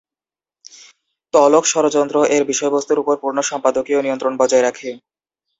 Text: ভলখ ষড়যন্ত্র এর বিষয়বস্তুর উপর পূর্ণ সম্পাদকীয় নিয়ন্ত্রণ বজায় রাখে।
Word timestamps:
ভলখ 1.33 1.63
ষড়যন্ত্র 1.65 2.17
এর 2.35 2.43
বিষয়বস্তুর 2.51 3.01
উপর 3.03 3.15
পূর্ণ 3.17 3.37
সম্পাদকীয় 3.49 3.99
নিয়ন্ত্রণ 4.01 4.33
বজায় 4.41 4.63
রাখে। 4.63 4.89